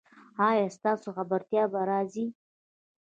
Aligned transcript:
ایا 0.49 0.65
ستاسو 0.77 1.07
خبرتیا 1.17 1.63
به 1.71 1.81
راځي؟ 1.89 2.25